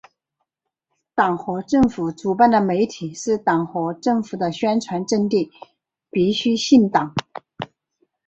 [1.13, 5.51] 党和政府主办的媒体是党和政府的宣传阵地，
[6.09, 7.13] 必须姓党。